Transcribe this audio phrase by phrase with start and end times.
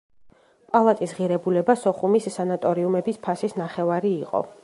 [0.75, 4.45] პალატის ღირებულება სოხუმის სანატორიუმების ფასის ნახევარი იყო.